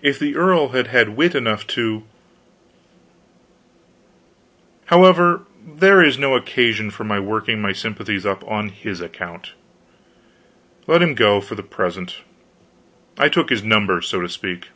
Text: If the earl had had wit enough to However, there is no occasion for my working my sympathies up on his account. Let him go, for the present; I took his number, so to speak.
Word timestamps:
If 0.00 0.18
the 0.18 0.36
earl 0.36 0.68
had 0.70 0.86
had 0.86 1.18
wit 1.18 1.34
enough 1.34 1.66
to 1.66 2.02
However, 4.86 5.42
there 5.66 6.02
is 6.02 6.16
no 6.16 6.34
occasion 6.34 6.90
for 6.90 7.04
my 7.04 7.20
working 7.20 7.60
my 7.60 7.74
sympathies 7.74 8.24
up 8.24 8.42
on 8.50 8.70
his 8.70 9.02
account. 9.02 9.52
Let 10.86 11.02
him 11.02 11.14
go, 11.14 11.42
for 11.42 11.56
the 11.56 11.62
present; 11.62 12.22
I 13.18 13.28
took 13.28 13.50
his 13.50 13.62
number, 13.62 14.00
so 14.00 14.22
to 14.22 14.30
speak. 14.30 14.68